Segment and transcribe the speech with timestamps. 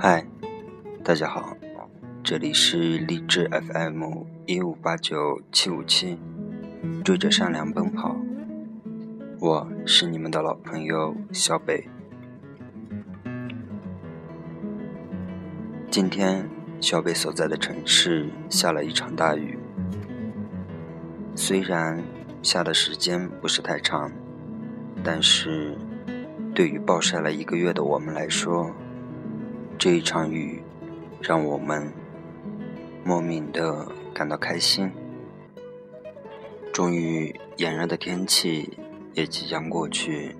[0.00, 0.24] 嗨，
[1.02, 1.56] 大家好，
[2.22, 6.16] 这里是励志 FM 一五八九七五七，
[7.04, 8.14] 追着善良奔跑，
[9.40, 11.84] 我是你们的老朋友小北。
[15.90, 16.48] 今天
[16.80, 19.58] 小北所在的城市下了一场大雨，
[21.34, 22.00] 虽然
[22.40, 24.12] 下的时间不是太长，
[25.02, 25.76] 但是
[26.54, 28.72] 对于暴晒了一个月的我们来说，
[29.78, 30.60] 这一场雨，
[31.22, 31.92] 让我们
[33.04, 34.90] 莫名的感到开心。
[36.72, 38.76] 终于，炎热的天气
[39.14, 40.34] 也即将过去，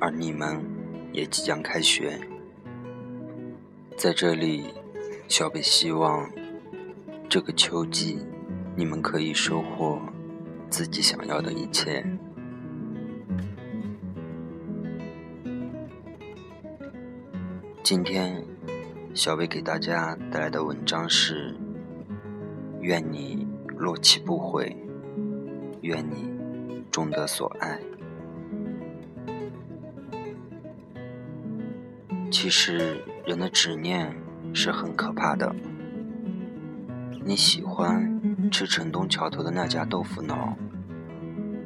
[0.00, 0.58] 而你们
[1.12, 2.18] 也即将开学。
[3.94, 4.72] 在这里，
[5.28, 6.30] 小北希望
[7.28, 8.18] 这个秋季，
[8.74, 10.00] 你们可以收获
[10.70, 12.02] 自己想要的一切。
[17.88, 18.44] 今天，
[19.14, 21.56] 小薇给大家带来的文章是：
[22.82, 24.76] 愿你落棋不悔，
[25.80, 26.30] 愿你
[26.90, 27.80] 终得所爱。
[32.30, 34.14] 其实，人的执念
[34.52, 35.56] 是很可怕的。
[37.24, 40.54] 你喜欢吃城东桥头的那家豆腐脑，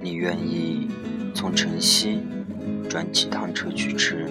[0.00, 0.88] 你愿意
[1.34, 2.20] 从城西
[2.88, 4.30] 转几趟车去吃。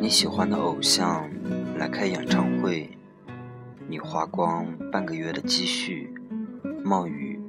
[0.00, 1.28] 你喜欢的偶像
[1.76, 2.88] 来开演唱会，
[3.88, 6.14] 你花光半个月的积蓄，
[6.84, 7.40] 冒雨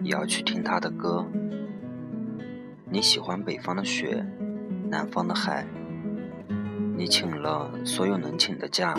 [0.00, 1.26] 也要去听他的歌。
[2.88, 4.24] 你喜欢北方的雪，
[4.88, 5.66] 南方的海，
[6.96, 8.94] 你请了所有能请的假，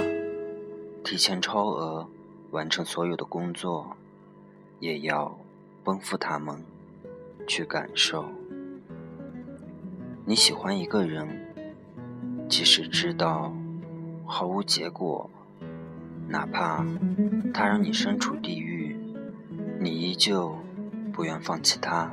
[1.02, 2.10] 提前超额
[2.52, 3.96] 完成所有的工作，
[4.82, 5.40] 也要
[5.82, 6.62] 奔赴他们
[7.48, 8.26] 去感受。
[10.26, 11.47] 你喜欢一个人。
[12.50, 13.54] 即使知道
[14.26, 15.30] 毫无结果，
[16.28, 16.86] 哪怕
[17.54, 18.96] 他让你身处地狱，
[19.80, 20.58] 你依旧
[21.12, 22.12] 不愿放弃他，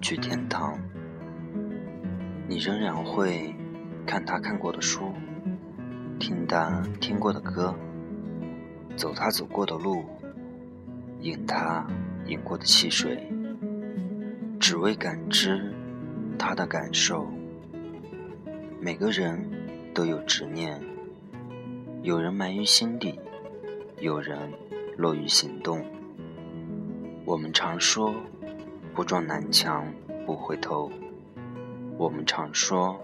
[0.00, 0.78] 去天堂。
[2.48, 3.54] 你仍然会
[4.06, 5.12] 看他看过的书，
[6.18, 7.74] 听他听过的歌，
[8.96, 10.04] 走他走过的路，
[11.20, 11.84] 饮他
[12.26, 13.28] 饮过的汽水，
[14.60, 15.74] 只为感知
[16.38, 17.26] 他的感受。
[18.82, 19.38] 每个人
[19.92, 20.80] 都有执念，
[22.02, 23.20] 有人埋于心底，
[23.98, 24.50] 有人
[24.96, 25.84] 落于行动。
[27.26, 28.14] 我们常说
[28.94, 29.84] 不撞南墙
[30.24, 30.90] 不回头，
[31.98, 32.98] 我们常说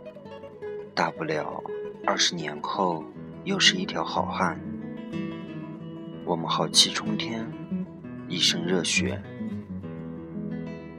[0.95, 1.63] 大不了
[2.07, 3.05] 二十年后
[3.45, 4.59] 又是一条好汉。
[6.25, 7.47] 我们豪气冲天，
[8.29, 9.23] 一身热血，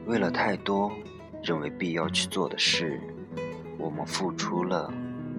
[0.06, 0.92] 为了太多
[1.42, 3.00] 认为必要去做的事。
[3.78, 4.92] 我们付出了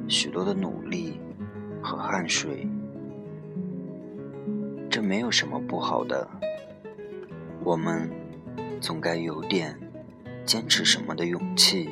[0.07, 1.19] 许多的努力
[1.81, 2.67] 和汗水，
[4.89, 6.27] 这没有什么不好的。
[7.63, 8.09] 我们
[8.79, 9.77] 总该有点
[10.45, 11.89] 坚持什么的勇气，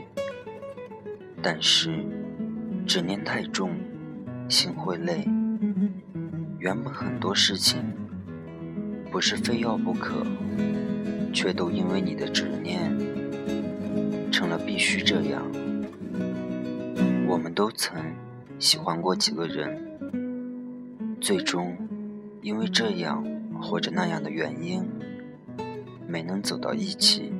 [1.43, 2.03] 但是
[2.85, 3.71] 执念太重，
[4.47, 5.27] 心会累。
[6.59, 7.81] 原本很多事情
[9.11, 10.25] 不是非要不可，
[11.33, 12.91] 却都因为你的执念
[14.31, 15.43] 成了必须这样。
[17.27, 18.01] 我们都曾
[18.57, 21.77] 喜欢过几个人，最终
[22.41, 23.21] 因为这样
[23.61, 24.81] 或者那样的原因，
[26.07, 27.33] 没能走到一起。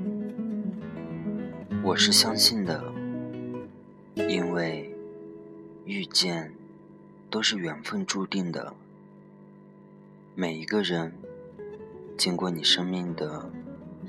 [1.83, 2.83] 我是相信的，
[4.27, 4.93] 因为
[5.85, 6.51] 遇见
[7.29, 8.73] 都是缘分注定的。
[10.35, 11.13] 每一个人
[12.17, 13.49] 经过你生命的，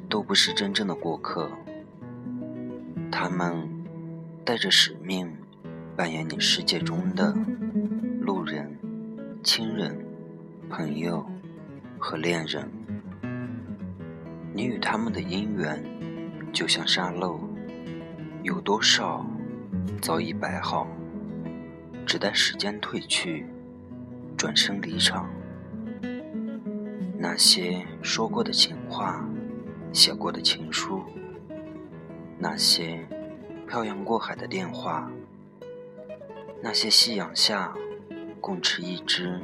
[0.08, 1.48] 都不是真正的过客，
[3.12, 3.68] 他们
[4.44, 5.32] 带着使命。
[5.98, 7.34] 扮演你世界中的
[8.20, 8.78] 路人、
[9.42, 9.98] 亲人、
[10.70, 11.28] 朋友
[11.98, 12.70] 和恋人，
[14.54, 15.84] 你与他们的姻缘
[16.52, 17.40] 就像沙漏，
[18.44, 19.26] 有多少
[20.00, 20.86] 早已摆好，
[22.06, 23.44] 只待时间褪去，
[24.36, 25.28] 转身离场。
[27.18, 29.28] 那些说过的情话，
[29.92, 31.02] 写过的情书，
[32.38, 33.04] 那些
[33.66, 35.10] 漂洋过海的电话。
[36.60, 37.72] 那些夕阳下
[38.40, 39.40] 共持一支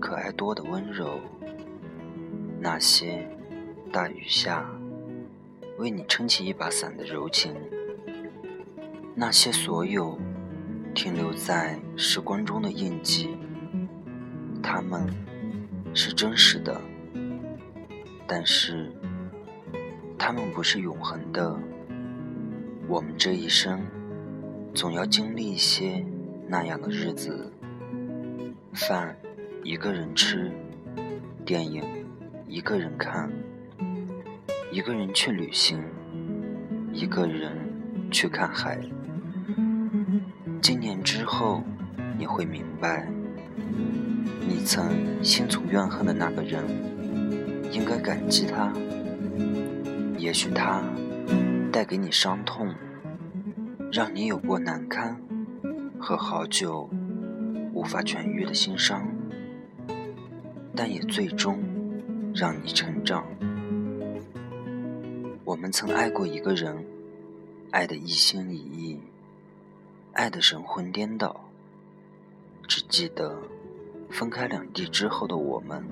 [0.00, 1.18] 可爱多的温柔，
[2.60, 3.28] 那些
[3.92, 4.64] 大雨下
[5.78, 7.52] 为你撑起一把伞的柔情，
[9.16, 10.16] 那些所有
[10.94, 13.36] 停留在时光中的印记，
[14.62, 15.12] 它们
[15.92, 16.80] 是真实的，
[18.28, 18.92] 但是
[20.16, 21.58] 它们不是永恒的。
[22.86, 23.84] 我们这一生
[24.72, 26.06] 总要经历一些。
[26.46, 27.50] 那样的日子，
[28.74, 29.16] 饭
[29.62, 30.52] 一个人吃，
[31.44, 31.82] 电影
[32.46, 33.30] 一个人看，
[34.70, 35.82] 一个人去旅行，
[36.92, 37.52] 一个人
[38.10, 38.78] 去看海。
[40.60, 41.62] 今年之后，
[42.18, 43.08] 你会明白，
[44.46, 46.62] 你曾心存怨恨的那个人，
[47.72, 48.72] 应该感激他。
[50.18, 50.82] 也许他
[51.72, 52.72] 带给你伤痛，
[53.90, 55.18] 让你有过难堪
[56.04, 56.86] 和好久
[57.72, 59.08] 无法痊愈的心伤，
[60.76, 61.58] 但也最终
[62.34, 63.24] 让你成长。
[65.46, 66.84] 我们曾爱过一个人，
[67.70, 69.00] 爱得一心一意。
[70.12, 71.48] 爱得神魂颠倒，
[72.68, 73.38] 只记得
[74.10, 75.82] 分开两地之后的我们。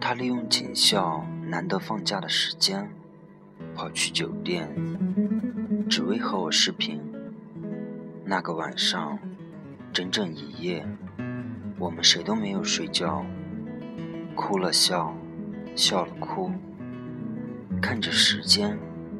[0.00, 2.90] 他利用警校难得放假的时间，
[3.76, 4.68] 跑去酒店，
[5.88, 7.00] 只为和我视频。
[8.30, 9.18] 那个晚上，
[9.90, 10.86] 整整一夜，
[11.78, 13.24] 我们谁都没有睡觉，
[14.34, 15.16] 哭了笑，
[15.74, 16.52] 笑了哭，
[17.80, 18.78] 看着时间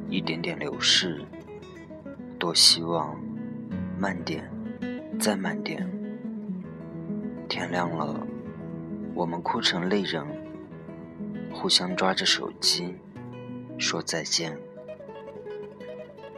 [0.09, 1.25] 一点点流逝。
[2.37, 3.19] 多希望
[3.97, 4.47] 慢点，
[5.19, 5.89] 再慢点。
[7.49, 8.15] 天亮了，
[9.15, 10.23] 我们哭成泪人，
[11.51, 12.95] 互相抓着手机
[13.79, 14.55] 说再见。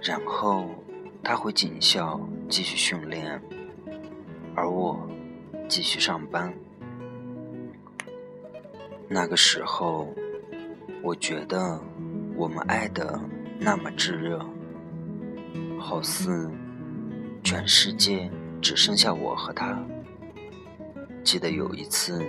[0.02, 0.70] 然后
[1.22, 2.18] 他回警校
[2.52, 3.42] 继续训练，
[4.54, 5.08] 而我
[5.70, 6.54] 继续上班。
[9.08, 10.14] 那个时候，
[11.02, 11.80] 我觉得
[12.36, 13.18] 我们爱的
[13.58, 14.46] 那么炙热。
[15.80, 16.52] 好似
[17.42, 18.30] 全世界
[18.62, 19.82] 只剩下我和他。
[21.24, 22.22] 记得有一次，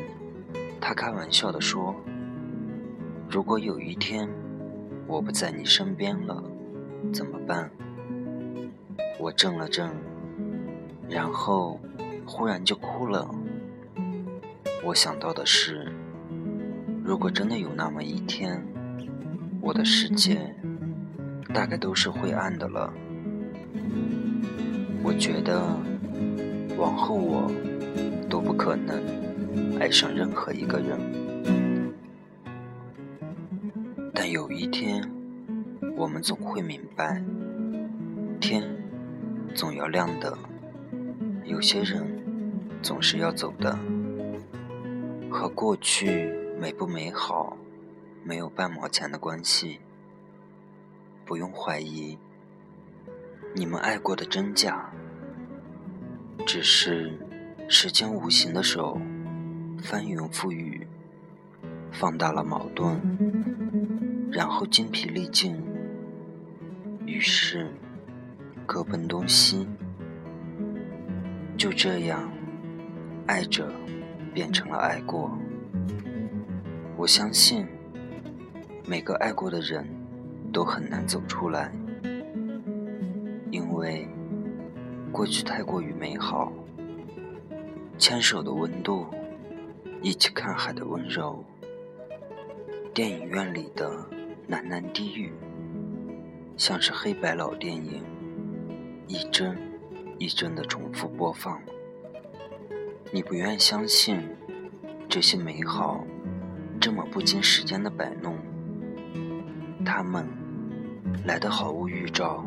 [0.80, 1.92] 他开玩笑地说
[3.28, 4.28] ：“如果有一天
[5.08, 6.40] 我不在你身边了，
[7.12, 7.68] 怎么办？”
[9.20, 9.92] 我怔了怔，
[11.12, 11.79] 然后
[12.25, 13.29] 忽然就哭了。
[14.82, 15.93] 我想到的是，
[17.05, 18.67] 如果真的有那么一天，
[19.61, 20.56] 我的世界
[21.53, 22.91] 大概都是灰暗的了。
[25.05, 25.61] 我觉得，
[26.79, 27.53] 往后我
[28.31, 28.99] 都不可能
[29.79, 30.99] 爱上任何一个人。
[34.14, 35.06] 但有一天，
[35.94, 37.23] 我们总会明白，
[38.41, 38.64] 天
[39.55, 40.38] 总要亮的。
[41.44, 42.06] 有些人
[42.82, 43.76] 总是要走的，
[45.30, 47.56] 和过去美不美好
[48.24, 49.80] 没有半毛钱的关系。
[51.24, 52.18] 不用怀疑。
[53.54, 54.92] 你们爱过的真假，
[56.46, 57.18] 只是
[57.68, 59.00] 时间无形的手
[59.82, 60.86] 翻云覆雨，
[61.90, 63.00] 放大了矛盾，
[64.30, 65.60] 然后精疲力尽，
[67.04, 67.70] 于是
[68.66, 69.66] 各奔东西。
[71.62, 72.29] 就这样，
[73.29, 73.70] 爱着
[74.35, 75.31] 变成了爱过。
[76.97, 77.64] 我相信，
[78.85, 79.87] 每个爱过的人
[80.53, 81.73] 都很难走出来。
[83.53, 84.09] 因为
[85.12, 86.53] 过去太过于美好，
[87.97, 89.06] 牵手的温度，
[90.03, 91.44] 一起看海的温柔，
[92.93, 93.88] 电影院里的
[94.50, 95.32] 喃喃低语，
[96.56, 98.03] 像是黑白老电影，
[99.06, 99.56] 一帧
[100.22, 101.61] 一帧的重复播放。
[103.11, 104.20] 你不愿相信
[105.08, 106.06] 这些美好
[106.80, 108.37] 这么不经时间的摆弄，
[109.85, 110.25] 他们
[111.25, 112.44] 来的毫无预兆。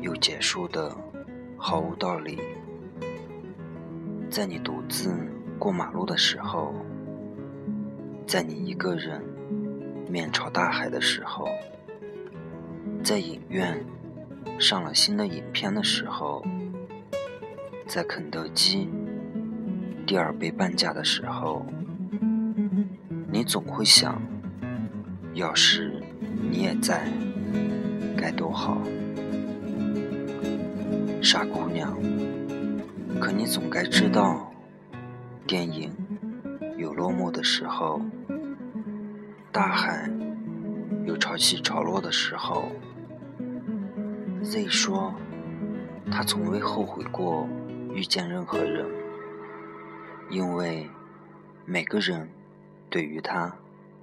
[0.00, 0.96] 又结束的
[1.58, 2.38] 毫无道理。
[4.30, 5.14] 在你独自
[5.58, 6.72] 过马路的时候，
[8.26, 9.22] 在你一个人
[10.08, 11.46] 面朝大海的时候，
[13.04, 13.84] 在影院
[14.58, 16.42] 上了新的影片的时候，
[17.92, 18.88] 在肯德基
[20.06, 21.66] 第二杯半价的时候，
[23.28, 24.22] 你总会想，
[25.34, 26.00] 要是
[26.48, 27.08] 你也在，
[28.16, 28.80] 该多好。
[31.20, 31.92] 傻姑娘，
[33.20, 34.52] 可你总该知道，
[35.44, 35.90] 电影
[36.76, 38.00] 有落幕的时候，
[39.50, 40.08] 大海
[41.04, 42.70] 有潮起潮落的时候。
[44.44, 45.12] Z 说，
[46.08, 47.48] 他从未后悔过
[47.92, 48.86] 遇见任何人，
[50.28, 50.88] 因为
[51.64, 52.28] 每个人
[52.88, 53.56] 对于他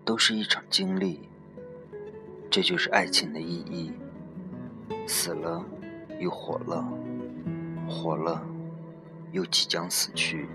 [0.03, 1.29] 都是一场经历。
[2.49, 3.93] 这就是爱情的意义。
[5.05, 5.63] 死了。
[6.19, 6.83] 又活了，
[7.87, 8.43] 活了，
[9.33, 10.47] 又即将死去。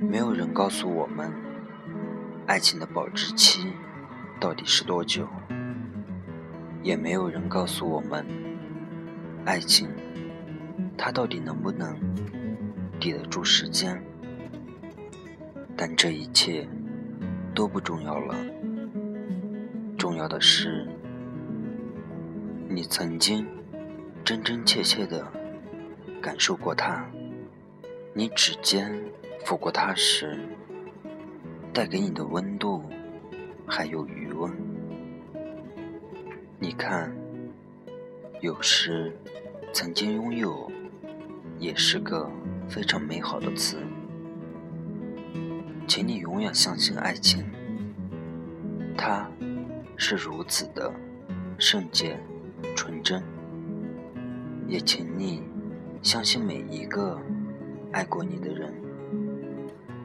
[0.00, 1.32] 没有人告诉我们，
[2.44, 3.72] 爱情的保质期
[4.40, 5.28] 到底是多久，
[6.82, 8.26] 也没有人告诉我们，
[9.44, 9.88] 爱情
[10.96, 11.96] 它到底能不能
[12.98, 14.02] 抵得住时间，
[15.76, 16.66] 但这一切
[17.54, 18.34] 都不重要了。
[19.98, 20.86] 重要的是，
[22.68, 23.46] 你曾经
[24.24, 25.26] 真真切切的
[26.20, 27.04] 感受过它，
[28.12, 28.92] 你指尖
[29.44, 30.38] 抚过它时，
[31.72, 32.82] 带给你的温度
[33.66, 34.52] 还有余温。
[36.58, 37.14] 你看，
[38.40, 39.14] 有时
[39.72, 40.70] 曾经拥有，
[41.64, 42.30] 也是个
[42.68, 43.78] 非常美好的词。
[45.88, 47.42] 请你永远相信爱情，
[48.94, 49.26] 它
[49.96, 50.92] 是如此的
[51.58, 52.20] 圣洁、
[52.76, 53.22] 纯真。
[54.68, 55.42] 也请你
[56.02, 57.18] 相信每一个
[57.92, 58.74] 爱过你的人，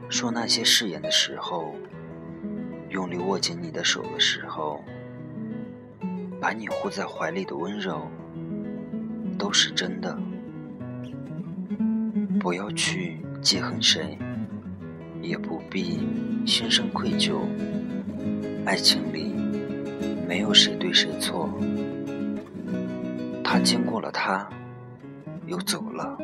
[0.08, 1.74] 说那些誓言的时候，
[2.88, 4.82] 用力握紧你的手的时候。
[6.40, 8.08] 把你护在怀里的温柔，
[9.38, 10.18] 都是真的。
[12.40, 14.16] 不要去记恨谁，
[15.20, 16.00] 也不必
[16.46, 17.40] 心生愧疚。
[18.64, 19.34] 爱情里
[20.26, 21.50] 没有谁对谁错。
[23.44, 24.48] 他经过了，他
[25.46, 26.16] 又走了，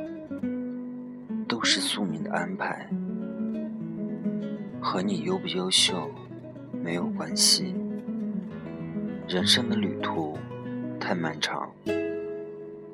[1.47, 2.89] 都是宿命的安排，
[4.81, 6.11] 和你优不优秀
[6.73, 7.75] 没有关系。
[9.29, 10.39] 人生的旅途
[10.99, 11.71] 太漫长，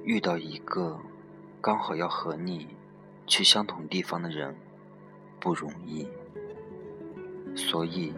[0.02, 0.98] 遇到一个
[1.60, 2.66] 刚好要和你
[3.32, 4.54] 去相同地方的人
[5.40, 6.06] 不容易，
[7.56, 8.12] 所以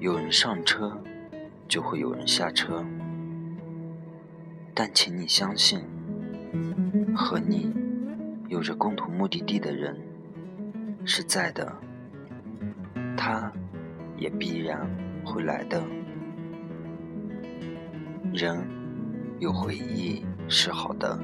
[0.00, 1.02] 有人上车
[1.66, 2.84] 就会有人下车。
[4.74, 5.80] 但请你相信，
[7.16, 7.72] 和你
[8.48, 9.98] 有着共同目的地的人
[11.06, 11.74] 是在的，
[13.16, 13.50] 他
[14.18, 14.86] 也必然
[15.24, 15.82] 会来的。
[18.34, 18.62] 人
[19.40, 21.18] 有回忆是好的，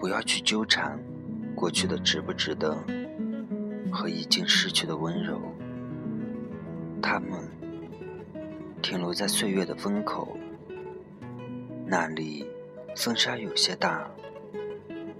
[0.00, 0.98] 不要去纠缠
[1.62, 2.76] 过去的值不值得
[3.92, 5.40] 和已经失去的温柔。
[7.00, 7.38] 他们
[8.82, 10.36] 停留在岁月的风口，
[11.86, 12.44] 那里
[12.96, 14.10] 风沙有些大，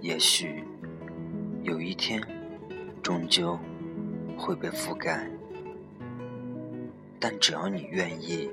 [0.01, 0.65] 也许
[1.61, 2.21] 有一天
[3.01, 3.57] 终究
[4.37, 5.25] 会被覆盖，
[7.21, 8.51] 但只要你愿意。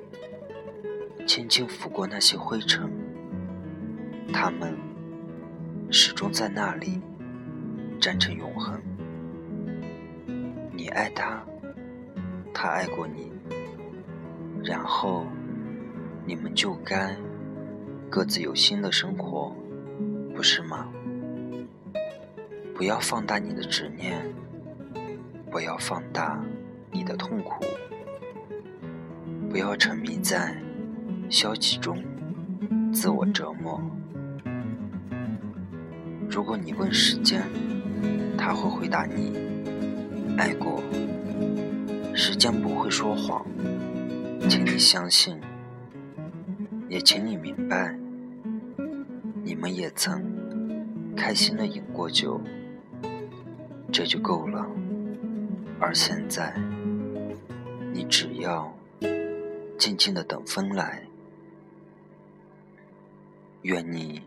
[1.27, 2.89] 轻轻拂过那些灰尘，
[4.31, 4.77] 他们
[5.91, 7.01] 始终在那里，
[8.01, 8.81] 站成永恒。
[10.73, 11.39] 你爱他，
[12.51, 13.31] 他爱过你，
[14.63, 15.23] 然后
[16.25, 17.15] 你们就该
[18.09, 19.55] 各自有新的生活，
[20.35, 20.89] 不是吗？
[22.73, 24.19] 不要放大你的执念，
[25.51, 26.43] 不要放大
[26.89, 27.63] 你的痛苦，
[29.47, 30.59] 不要沉迷在。
[31.29, 32.03] 消极中，
[32.91, 33.79] 自我折磨。
[36.29, 37.41] 如果你问时间，
[38.37, 39.33] 他会回答你：
[40.37, 40.81] 爱过。
[42.13, 43.45] 时间不会说谎，
[44.49, 45.39] 请你相信，
[46.89, 47.97] 也请你明白，
[49.43, 50.21] 你们也曾
[51.15, 52.39] 开心的饮过酒，
[53.91, 54.65] 这就够了。
[55.79, 56.53] 而现在，
[57.93, 58.71] 你只要
[59.77, 61.01] 静静的等风来。
[63.63, 64.21] 愿你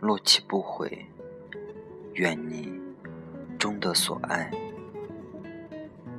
[0.00, 1.06] 落起不悔，
[2.14, 2.72] 愿你
[3.62, 4.50] 终得所爱。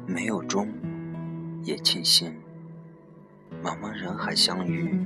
[0.07, 0.65] 没有终，
[1.61, 2.33] 也庆幸
[3.61, 4.97] 茫茫人海相遇，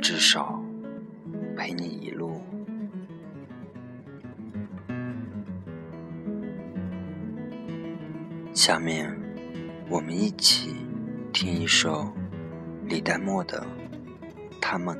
[0.00, 0.60] 至少
[1.56, 2.40] 陪你一路。
[8.52, 9.16] 下面，
[9.88, 10.74] 我们一起
[11.32, 12.12] 听一首
[12.86, 13.60] 李代沫的
[14.60, 14.96] 《他们》。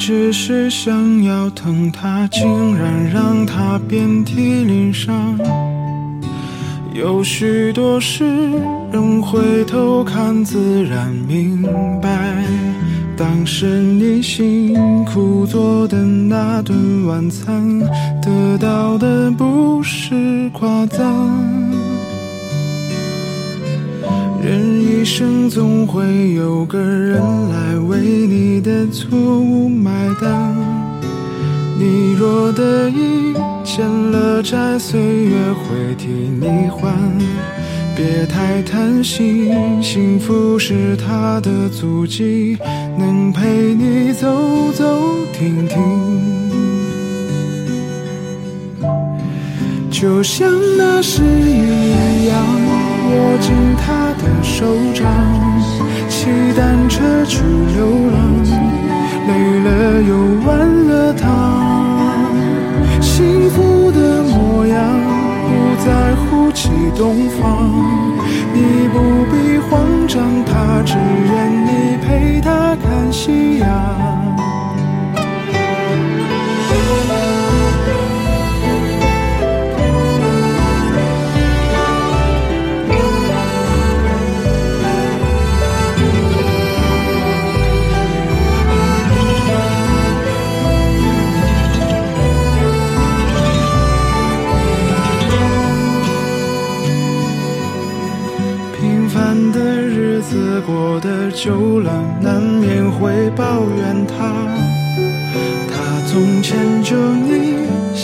[0.00, 5.38] 只是想要疼他，竟然让他遍体鳞伤。
[6.94, 8.24] 有许多事，
[8.90, 11.62] 人回头看自然明
[12.00, 12.42] 白。
[13.14, 17.78] 当时你辛苦做的那顿晚餐，
[18.22, 21.06] 得到的不是夸赞。
[24.42, 29.90] 人一生总会有个人来为你的错误买
[30.20, 30.54] 单。
[31.78, 33.32] 你若得意，
[33.64, 36.06] 欠了债，岁月会替
[36.38, 36.92] 你还。
[37.96, 42.58] 别太贪心，幸福是他的足迹，
[42.98, 44.84] 能陪你走走
[45.32, 45.78] 停停。
[49.90, 52.36] 就像那时一样，
[53.10, 54.64] 握紧他的手
[54.94, 55.04] 掌，
[56.08, 56.26] 骑
[56.56, 58.16] 单车去流浪，
[59.26, 59.30] 累
[59.64, 59.68] 了
[60.02, 60.10] 又
[60.46, 60.48] 忘
[60.88, 61.26] 了他，
[63.00, 64.78] 幸福的模样。
[65.50, 67.68] 不在乎起东方，
[68.54, 68.96] 你不
[69.30, 74.19] 必慌张，他只愿你陪他看夕阳。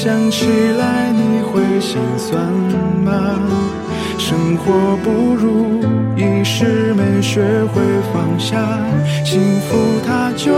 [0.06, 0.46] 想起
[0.78, 2.40] 来你会心酸
[3.04, 3.40] 吗？
[4.16, 5.80] 生活不如
[6.16, 7.42] 意事，没学
[7.74, 7.82] 会
[8.12, 8.56] 放下，
[9.24, 10.52] 幸福它就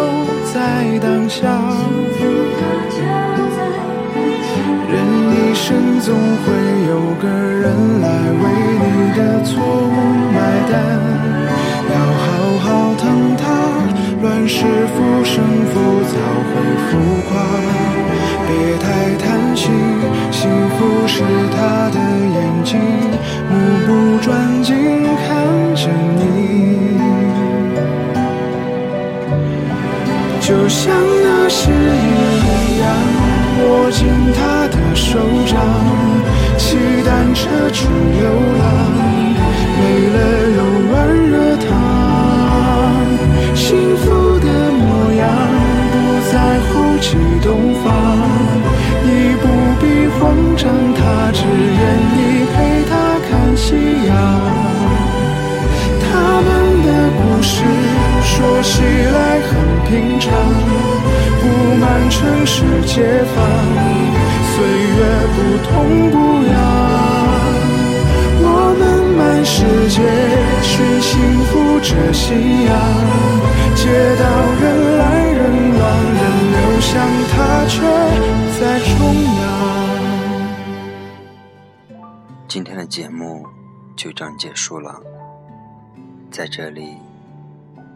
[0.52, 1.48] 在当下。
[4.86, 5.00] 人
[5.32, 6.14] 一生总
[6.44, 6.52] 会
[6.90, 8.06] 有个人来
[8.42, 8.44] 为
[8.84, 8.84] 你
[9.16, 9.96] 的错误
[10.30, 10.36] 买
[10.70, 10.76] 单。
[11.88, 12.28] 要好
[12.58, 13.42] 好疼他，
[14.20, 16.12] 乱世浮生浮躁
[16.50, 16.52] 会
[16.90, 16.90] 浮
[17.30, 17.32] 夸。
[18.46, 18.86] 别太，
[21.18, 22.78] 是他的眼睛，
[23.50, 23.52] 目
[23.84, 23.88] 不
[24.22, 25.26] 转睛看
[25.74, 26.20] 着你。
[30.40, 30.94] 就像
[31.24, 32.86] 那时一样，
[33.64, 35.58] 握紧他的手掌，
[36.56, 38.22] 骑单车去流
[38.60, 38.64] 浪，
[39.80, 39.82] 累
[40.14, 40.16] 了
[40.56, 40.58] 又
[40.92, 40.94] 温
[41.32, 41.66] 热他。
[43.56, 43.66] 幸
[43.96, 45.26] 福的模样，
[45.90, 45.96] 不
[46.30, 47.86] 在乎起东方。
[49.02, 49.10] 你
[49.42, 49.44] 不
[50.18, 51.80] 必慌张，他只愿
[52.18, 52.56] 意陪
[52.90, 52.92] 他
[53.28, 53.66] 看夕
[54.06, 54.10] 阳。
[56.00, 56.10] 他
[56.42, 56.48] 们
[56.82, 57.62] 的故事
[58.22, 59.50] 说起来很
[59.86, 60.26] 平常，
[61.40, 61.42] 布
[61.80, 63.36] 满城市街坊，
[64.50, 64.98] 岁月
[65.34, 65.70] 不痛
[66.10, 66.14] 不
[66.50, 66.54] 痒。
[68.40, 68.44] 我
[68.78, 68.82] 们
[69.16, 69.56] 满世
[69.88, 69.96] 界
[70.62, 71.14] 去幸
[71.46, 72.26] 福着信
[72.66, 72.70] 仰。
[73.76, 73.86] 街
[74.18, 74.24] 道
[74.60, 74.64] 人
[74.98, 75.40] 来人
[75.78, 75.82] 往，
[76.18, 77.36] 人流向，他
[77.68, 77.76] 却
[82.58, 83.46] 今天的节目
[83.96, 85.00] 就这样结束了，
[86.28, 86.98] 在这里，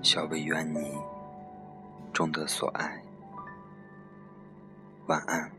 [0.02, 0.96] 小薇愿你
[2.12, 3.02] 终得所爱，
[5.06, 5.50] 晚安。